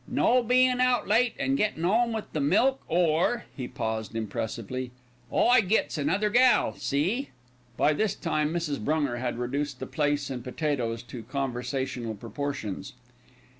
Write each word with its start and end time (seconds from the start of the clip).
"No 0.07 0.41
bein' 0.41 0.81
out 0.81 1.07
late 1.07 1.35
an' 1.37 1.55
gettin' 1.55 1.85
'ome 1.85 2.11
with 2.11 2.33
the 2.33 2.41
milk, 2.41 2.81
or" 2.87 3.45
he 3.55 3.67
paused 3.67 4.15
impressively 4.15 4.89
"I 5.31 5.61
gets 5.61 5.95
another 5.95 6.31
gal, 6.31 6.73
see?" 6.75 7.29
By 7.77 7.93
this 7.93 8.15
time 8.15 8.51
Mrs. 8.51 8.79
Brunger 8.83 9.19
had 9.19 9.37
reduced 9.37 9.79
the 9.79 9.85
plaice 9.85 10.31
and 10.31 10.43
potatoes 10.43 11.03
to 11.03 11.21
conversational 11.21 12.15
proportions. 12.15 12.93